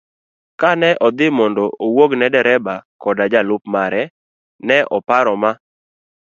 [0.59, 4.01] Kane odhi mondo owuog ne dereba koda jalup mare,
[4.67, 5.51] ne oparo Ma.